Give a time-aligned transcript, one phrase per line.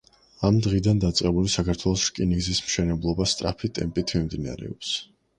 [0.47, 4.95] ამ დღიდან დაწყებული, საქართველოს რკინიგზის მშენებლობა სწრაფი ტემპით მიმდინარეობს.